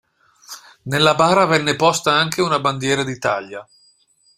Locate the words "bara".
1.13-1.45